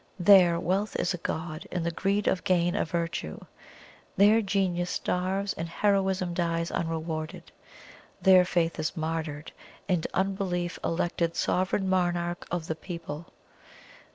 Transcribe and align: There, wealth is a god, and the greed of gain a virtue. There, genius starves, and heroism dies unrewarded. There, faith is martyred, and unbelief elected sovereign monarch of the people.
There, 0.19 0.59
wealth 0.59 0.95
is 0.95 1.13
a 1.13 1.19
god, 1.19 1.67
and 1.71 1.85
the 1.85 1.91
greed 1.91 2.27
of 2.27 2.43
gain 2.43 2.75
a 2.75 2.83
virtue. 2.85 3.39
There, 4.17 4.41
genius 4.41 4.89
starves, 4.89 5.53
and 5.53 5.69
heroism 5.69 6.33
dies 6.33 6.71
unrewarded. 6.71 7.51
There, 8.19 8.43
faith 8.43 8.79
is 8.79 8.97
martyred, 8.97 9.51
and 9.87 10.07
unbelief 10.15 10.79
elected 10.83 11.35
sovereign 11.35 11.87
monarch 11.87 12.47
of 12.49 12.65
the 12.65 12.73
people. 12.75 13.27